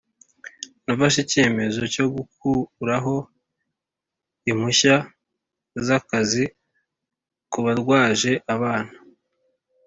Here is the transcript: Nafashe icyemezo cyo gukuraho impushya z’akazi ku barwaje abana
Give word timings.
Nafashe 0.85 1.19
icyemezo 1.25 1.81
cyo 1.93 2.05
gukuraho 2.15 3.15
impushya 4.51 4.95
z’akazi 5.85 6.43
ku 7.51 7.59
barwaje 7.65 8.31
abana 8.55 8.93